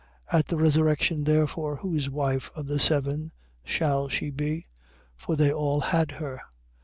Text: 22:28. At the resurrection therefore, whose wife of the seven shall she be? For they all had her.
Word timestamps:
22:28. 0.33 0.39
At 0.39 0.47
the 0.47 0.57
resurrection 0.57 1.23
therefore, 1.25 1.75
whose 1.75 2.09
wife 2.09 2.49
of 2.55 2.65
the 2.65 2.79
seven 2.79 3.31
shall 3.63 4.09
she 4.09 4.31
be? 4.31 4.65
For 5.15 5.35
they 5.35 5.53
all 5.53 5.79
had 5.79 6.09
her. 6.13 6.41